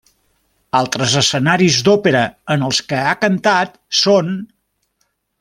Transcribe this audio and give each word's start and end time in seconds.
Altres 0.77 1.13
escenaris 1.21 1.77
d'òpera 1.89 2.23
en 2.55 2.65
els 2.69 2.81
que 2.89 3.03
ha 3.11 3.13
cantat 3.27 3.79
són: 4.01 4.35